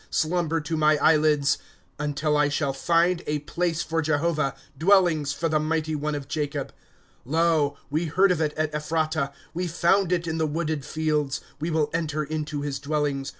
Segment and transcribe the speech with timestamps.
[0.09, 1.59] Slumber to my eyelids;^
[2.03, 6.73] Until I shall find a place for Jehovah, Dwellings for the mighty one of Jacob.
[7.03, 11.39] * Lo, we heard of it at Ephratah; We found it in the wooded fields.'
[11.61, 13.29] We will enter in to his dwellings.